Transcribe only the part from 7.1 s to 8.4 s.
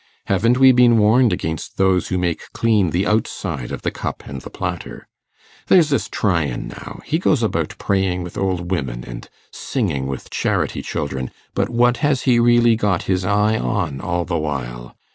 goes about praying with